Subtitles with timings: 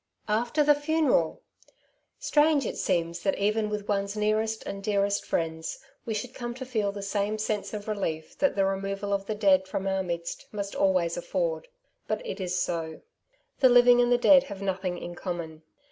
[0.27, 1.43] "AiTEE the funeral!
[1.67, 1.69] ^^
[2.17, 5.77] Strange it seems that even with one's nearest and dearest friends
[6.07, 9.35] we should come to feel the same sense of relief that the removal of the
[9.35, 11.65] dead from oar midst must always aflford.
[12.07, 13.01] But it is so.
[13.59, 15.61] The living and the dead have nothing in common.